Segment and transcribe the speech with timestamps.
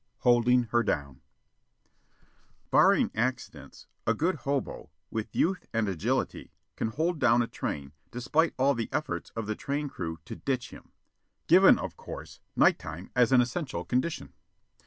[0.21, 1.21] HOLDING HER DOWN
[2.71, 8.55] Barring accidents, a good hobo, with youth and agility, can hold a train down despite
[8.57, 10.91] all the efforts of the train crew to "ditch" him
[11.45, 14.33] given, of course, night time as an essential condition.